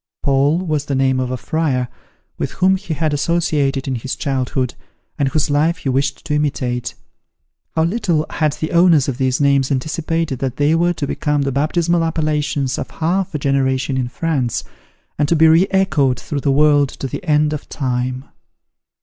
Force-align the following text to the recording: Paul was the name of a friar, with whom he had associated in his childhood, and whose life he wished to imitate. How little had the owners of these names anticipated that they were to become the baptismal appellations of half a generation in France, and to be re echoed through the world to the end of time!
Paul 0.23 0.57
was 0.65 0.85
the 0.85 0.95
name 0.95 1.19
of 1.19 1.29
a 1.29 1.37
friar, 1.37 1.87
with 2.39 2.53
whom 2.53 2.75
he 2.75 2.95
had 2.95 3.13
associated 3.13 3.87
in 3.87 3.93
his 3.93 4.15
childhood, 4.15 4.73
and 5.19 5.27
whose 5.29 5.51
life 5.51 5.77
he 5.77 5.89
wished 5.89 6.25
to 6.25 6.33
imitate. 6.33 6.95
How 7.75 7.83
little 7.83 8.25
had 8.31 8.53
the 8.53 8.71
owners 8.71 9.07
of 9.07 9.19
these 9.19 9.39
names 9.39 9.71
anticipated 9.71 10.39
that 10.39 10.57
they 10.57 10.73
were 10.73 10.93
to 10.93 11.05
become 11.05 11.43
the 11.43 11.51
baptismal 11.51 12.03
appellations 12.03 12.79
of 12.79 12.89
half 12.89 13.35
a 13.35 13.37
generation 13.37 13.95
in 13.95 14.07
France, 14.07 14.63
and 15.19 15.29
to 15.29 15.35
be 15.35 15.47
re 15.47 15.67
echoed 15.69 16.19
through 16.19 16.41
the 16.41 16.51
world 16.51 16.89
to 16.89 17.05
the 17.05 17.23
end 17.23 17.53
of 17.53 17.69
time! 17.69 18.25